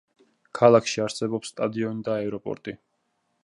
ქალაქში 0.59 1.03
არსებობს 1.03 1.53
სტადიონი 1.55 2.05
და 2.11 2.17
აეროპორტი. 2.23 2.79